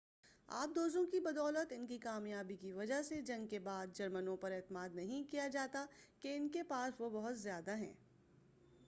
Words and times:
آبدوزوں 0.49 1.05
کی 1.05 1.19
بدولت 1.19 1.73
ان 1.73 1.85
کی 1.87 1.97
کامیابی 1.97 2.55
کی 2.55 2.71
وجہ 2.71 3.01
سے 3.01 3.21
جنگ 3.21 3.47
کے 3.47 3.59
بعد 3.59 3.95
جرمنوں 3.95 4.35
پر 4.37 4.51
اعتماد 4.51 4.95
نہیں 4.95 5.23
کیا 5.31 5.47
جاتا 5.47 5.85
کہ 6.19 6.35
انکے 6.35 6.63
پاس 6.63 6.99
وہ 7.01 7.09
بہت 7.09 7.39
زیادہ 7.39 7.77
ہیں 7.77 7.93